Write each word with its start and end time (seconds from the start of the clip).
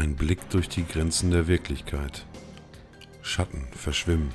Ein 0.00 0.16
Blick 0.16 0.48
durch 0.48 0.66
die 0.70 0.86
Grenzen 0.86 1.30
der 1.30 1.46
Wirklichkeit. 1.46 2.24
Schatten 3.20 3.68
verschwimmen. 3.76 4.30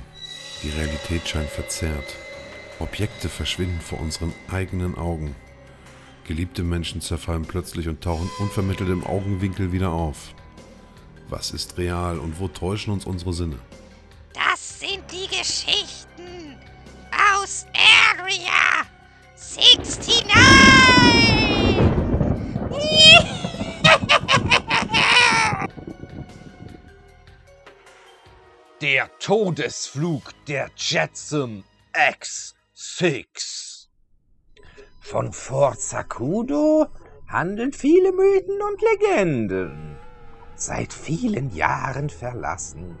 Die 0.62 0.68
Realität 0.68 1.26
scheint 1.26 1.48
verzerrt. 1.48 2.14
Objekte 2.78 3.28
verschwinden 3.28 3.80
vor 3.80 3.98
unseren 3.98 4.32
eigenen 4.48 4.94
Augen. 4.94 5.34
Geliebte 6.24 6.62
Menschen 6.62 7.00
zerfallen 7.00 7.46
plötzlich 7.46 7.88
und 7.88 8.00
tauchen 8.00 8.30
unvermittelt 8.38 8.90
im 8.90 9.04
Augenwinkel 9.04 9.72
wieder 9.72 9.90
auf. 9.90 10.34
Was 11.28 11.50
ist 11.50 11.76
real 11.78 12.20
und 12.20 12.38
wo 12.38 12.46
täuschen 12.46 12.92
uns 12.92 13.04
unsere 13.04 13.32
Sinne? 13.32 13.58
Das 14.34 14.78
sind 14.78 15.02
die 15.10 15.26
Geschichten 15.36 16.54
aus 17.10 17.66
Area 18.16 18.86
69! 19.34 20.26
Der 28.88 29.10
Todesflug 29.18 30.22
der 30.46 30.70
Jetsam 30.76 31.64
X-6. 31.92 33.88
Von 35.00 35.32
Fort 35.32 35.80
Sakudo 35.80 36.86
handeln 37.26 37.72
viele 37.72 38.12
Mythen 38.12 38.62
und 38.62 38.80
Legenden. 38.80 39.96
Seit 40.54 40.92
vielen 40.92 41.52
Jahren 41.52 42.10
verlassen 42.10 42.96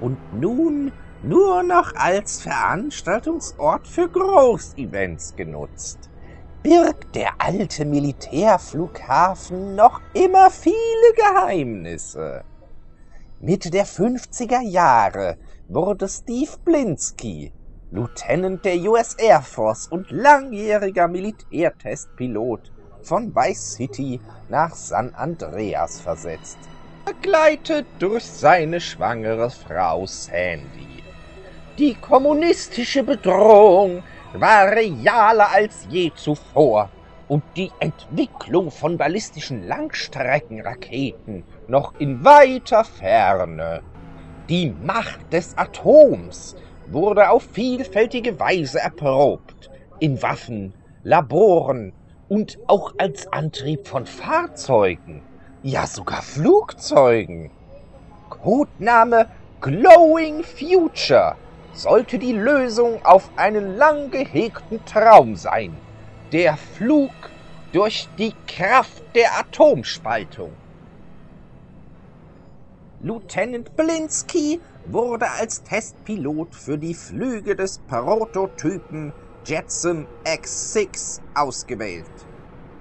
und 0.00 0.16
nun 0.32 0.92
nur 1.22 1.62
noch 1.62 1.94
als 1.94 2.40
Veranstaltungsort 2.40 3.86
für 3.86 4.08
Großevents 4.08 5.36
genutzt, 5.36 6.08
birgt 6.62 7.14
der 7.14 7.38
alte 7.38 7.84
Militärflughafen 7.84 9.74
noch 9.74 10.00
immer 10.14 10.50
viele 10.50 11.12
Geheimnisse. 11.16 12.46
Mitte 13.40 13.70
der 13.70 13.86
50er 13.86 14.62
Jahre 14.62 15.36
wurde 15.68 16.08
Steve 16.08 16.50
Blinsky 16.64 17.52
Lieutenant 17.92 18.64
der 18.64 18.76
US 18.90 19.14
Air 19.14 19.42
Force 19.42 19.86
und 19.86 20.10
langjähriger 20.10 21.06
Militärtestpilot 21.06 22.72
von 23.00 23.32
Vice 23.32 23.74
City 23.74 24.20
nach 24.48 24.74
San 24.74 25.14
Andreas 25.14 26.00
versetzt, 26.00 26.58
begleitet 27.04 27.86
durch 28.00 28.24
seine 28.24 28.80
schwangere 28.80 29.50
Frau 29.50 30.04
Sandy. 30.04 31.04
Die 31.78 31.94
kommunistische 31.94 33.04
Bedrohung 33.04 34.02
war 34.32 34.72
realer 34.72 35.48
als 35.52 35.86
je 35.88 36.10
zuvor 36.12 36.90
und 37.28 37.44
die 37.56 37.70
Entwicklung 37.78 38.72
von 38.72 38.98
ballistischen 38.98 39.64
Langstreckenraketen 39.68 41.44
noch 41.68 41.94
in 41.98 42.24
weiter 42.24 42.84
Ferne. 42.84 43.82
Die 44.48 44.74
Macht 44.82 45.32
des 45.32 45.56
Atoms 45.56 46.56
wurde 46.86 47.30
auf 47.30 47.44
vielfältige 47.52 48.40
Weise 48.40 48.80
erprobt, 48.80 49.70
in 50.00 50.20
Waffen, 50.22 50.74
Laboren 51.04 51.92
und 52.28 52.58
auch 52.66 52.94
als 52.98 53.30
Antrieb 53.32 53.86
von 53.86 54.06
Fahrzeugen, 54.06 55.22
ja 55.62 55.86
sogar 55.86 56.22
Flugzeugen. 56.22 57.50
Codename 58.30 59.28
Glowing 59.60 60.42
Future 60.42 61.36
sollte 61.72 62.18
die 62.18 62.32
Lösung 62.32 63.04
auf 63.04 63.30
einen 63.36 63.76
lang 63.76 64.10
gehegten 64.10 64.84
Traum 64.84 65.36
sein 65.36 65.76
der 66.32 66.56
Flug 66.56 67.10
durch 67.72 68.08
die 68.18 68.34
Kraft 68.46 69.02
der 69.14 69.38
Atomspaltung. 69.38 70.52
Lieutenant 73.00 73.76
Blinsky 73.76 74.60
wurde 74.86 75.30
als 75.30 75.62
Testpilot 75.62 76.52
für 76.52 76.76
die 76.76 76.94
Flüge 76.94 77.54
des 77.54 77.78
Prototypen 77.86 79.12
Jetson 79.46 80.08
X6 80.24 81.20
ausgewählt. 81.34 82.10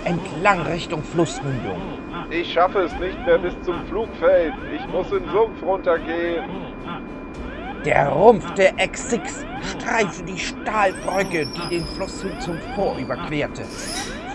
entlang 0.05 0.63
Richtung 0.63 1.03
Flussmündung. 1.05 1.81
Ich 2.29 2.53
schaffe 2.53 2.81
es 2.81 2.93
nicht 2.99 3.25
mehr 3.25 3.39
bis 3.39 3.55
zum 3.63 3.87
Flugfeld. 3.87 4.53
Ich 4.75 4.85
muss 4.89 5.13
in 5.13 5.23
den 5.23 5.31
Sumpf 5.31 5.63
runtergehen. 5.63 6.45
Der 7.85 8.09
Rumpf 8.09 8.53
der 8.55 8.75
X6 8.79 9.45
streifte 9.63 10.25
die 10.25 10.39
Stahlbrücke, 10.39 11.47
die 11.47 11.79
den 11.79 11.87
Flusshügel 11.87 12.39
zum 12.41 12.59
Vor 12.75 12.97
überquerte. 12.99 13.63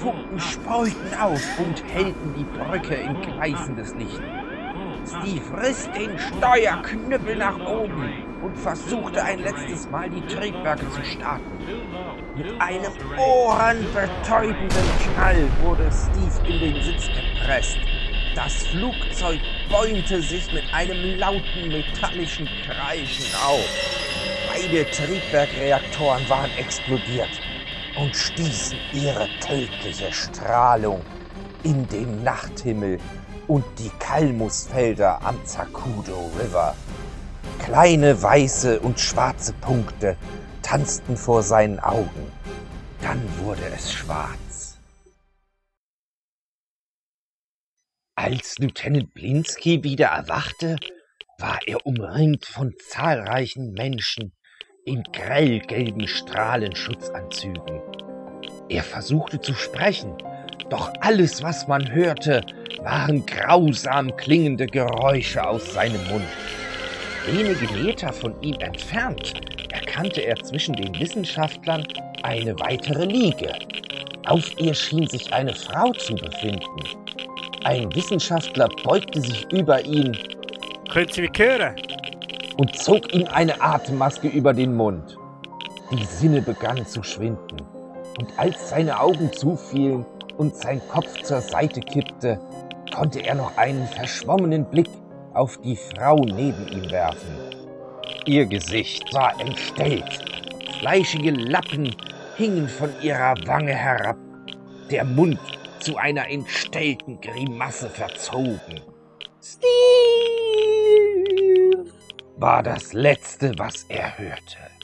Funken 0.01 0.39
speuten 0.39 1.19
auf 1.21 1.41
und 1.59 1.83
hellten 1.93 2.33
die 2.37 2.45
Brücke 2.57 2.95
in 2.95 3.21
gleißendes 3.21 3.93
Licht. 3.95 4.21
Steve 5.05 5.61
riss 5.61 5.89
den 5.91 6.17
Steuerknüppel 6.17 7.35
nach 7.35 7.59
oben 7.59 8.24
und 8.41 8.57
versuchte 8.57 9.23
ein 9.23 9.39
letztes 9.39 9.89
Mal 9.89 10.09
die 10.09 10.21
Triebwerke 10.21 10.89
zu 10.91 11.03
starten. 11.03 11.45
Mit 12.35 12.61
einem 12.61 12.91
ohrenbetäubenden 13.17 14.85
Knall 15.13 15.47
wurde 15.63 15.89
Steve 15.91 16.53
in 16.53 16.59
den 16.59 16.83
Sitz 16.83 17.07
gepresst. 17.07 17.77
Das 18.35 18.67
Flugzeug 18.67 19.39
bäumte 19.69 20.21
sich 20.21 20.51
mit 20.51 20.63
einem 20.73 21.17
lauten 21.17 21.69
metallischen 21.69 22.49
Kreischen 22.65 23.33
auf. 23.45 23.65
Beide 24.49 24.89
Triebwerkreaktoren 24.91 26.27
waren 26.29 26.51
explodiert 26.57 27.29
und 27.95 28.15
stießen 28.15 28.77
ihre 28.93 29.29
tödliche 29.39 30.11
Strahlung 30.11 31.01
in 31.63 31.87
den 31.87 32.23
Nachthimmel 32.23 32.99
und 33.47 33.63
die 33.77 33.91
Kalmusfelder 33.99 35.19
am 35.23 35.43
Zakudo 35.45 36.29
River. 36.39 36.75
Kleine 37.65 38.21
weiße 38.21 38.79
und 38.79 38.99
schwarze 38.99 39.51
Punkte 39.53 40.17
tanzten 40.61 41.17
vor 41.17 41.41
seinen 41.41 41.79
Augen. 41.79 42.31
Dann 43.01 43.19
wurde 43.39 43.63
es 43.75 43.91
schwarz. 43.91 44.77
Als 48.15 48.59
Lieutenant 48.59 49.15
Blinsky 49.15 49.83
wieder 49.83 50.09
erwachte, 50.09 50.75
war 51.39 51.57
er 51.65 51.83
umringt 51.87 52.45
von 52.45 52.71
zahlreichen 52.87 53.73
Menschen 53.73 54.31
in 54.85 55.01
grellgelben 55.01 56.07
Strahlenschutzanzügen. 56.07 57.81
Er 58.69 58.83
versuchte 58.83 59.41
zu 59.41 59.55
sprechen, 59.55 60.15
doch 60.69 60.93
alles, 61.01 61.41
was 61.41 61.67
man 61.67 61.91
hörte, 61.91 62.45
waren 62.83 63.25
grausam 63.25 64.15
klingende 64.15 64.67
Geräusche 64.67 65.47
aus 65.47 65.73
seinem 65.73 66.07
Mund. 66.09 66.27
Wenige 67.25 67.73
Meter 67.73 68.13
von 68.13 68.39
ihm 68.41 68.55
entfernt 68.59 69.33
erkannte 69.71 70.21
er 70.21 70.35
zwischen 70.43 70.75
den 70.75 70.93
Wissenschaftlern 70.99 71.83
eine 72.21 72.59
weitere 72.59 73.05
Liege. 73.05 73.51
Auf 74.25 74.51
ihr 74.59 74.75
schien 74.75 75.07
sich 75.07 75.33
eine 75.33 75.53
Frau 75.53 75.91
zu 75.93 76.13
befinden. 76.13 76.83
Ein 77.63 77.93
Wissenschaftler 77.95 78.69
beugte 78.83 79.21
sich 79.21 79.51
über 79.51 79.83
ihn 79.83 80.15
und 82.57 82.77
zog 82.77 83.11
ihm 83.11 83.27
eine 83.33 83.59
Atemmaske 83.59 84.27
über 84.27 84.53
den 84.53 84.75
Mund. 84.75 85.17
Die 85.91 86.05
Sinne 86.05 86.43
begannen 86.43 86.85
zu 86.85 87.01
schwinden, 87.01 87.59
und 88.19 88.37
als 88.37 88.69
seine 88.69 88.99
Augen 88.99 89.33
zufielen 89.33 90.05
und 90.37 90.55
sein 90.55 90.79
Kopf 90.89 91.23
zur 91.23 91.41
Seite 91.41 91.79
kippte, 91.81 92.39
konnte 92.93 93.21
er 93.25 93.33
noch 93.33 93.57
einen 93.57 93.87
verschwommenen 93.87 94.65
Blick 94.65 94.89
auf 95.35 95.57
die 95.57 95.75
Frau 95.75 96.17
neben 96.17 96.67
ihm 96.69 96.89
werfen. 96.89 97.37
Ihr 98.25 98.45
Gesicht 98.45 99.13
war 99.13 99.39
entstellt, 99.39 100.19
fleischige 100.79 101.31
Lappen 101.31 101.95
hingen 102.37 102.67
von 102.67 102.89
ihrer 103.01 103.35
Wange 103.45 103.73
herab, 103.73 104.17
der 104.89 105.05
Mund 105.05 105.39
zu 105.79 105.97
einer 105.97 106.29
entstellten 106.29 107.21
Grimasse 107.21 107.89
verzogen. 107.89 108.81
Steve 109.41 109.65
war 112.37 112.63
das 112.63 112.93
Letzte, 112.93 113.53
was 113.57 113.85
er 113.89 114.17
hörte. 114.17 114.74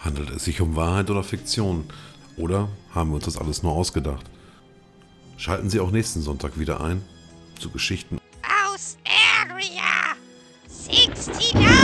Handelt 0.00 0.30
es 0.30 0.44
sich 0.44 0.60
um 0.60 0.76
Wahrheit 0.76 1.10
oder 1.10 1.22
Fiktion? 1.22 1.84
Oder 2.36 2.68
haben 2.94 3.10
wir 3.10 3.16
uns 3.16 3.26
das 3.26 3.36
alles 3.36 3.62
nur 3.62 3.72
ausgedacht? 3.72 4.24
Schalten 5.36 5.70
Sie 5.70 5.80
auch 5.80 5.90
nächsten 5.90 6.22
Sonntag 6.22 6.58
wieder 6.58 6.80
ein 6.80 7.02
zu 7.58 7.70
Geschichten 7.70 8.18
Aus 8.42 8.96
Area 9.48 10.16
69! 10.86 11.79